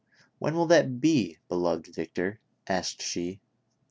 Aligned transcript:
"When 0.39 0.55
will 0.55 0.65
that 0.65 0.99
be, 0.99 1.37
beloved 1.47 1.85
Victor 1.85 2.39
V" 2.41 2.55
asked 2.73 3.03
she. 3.03 3.39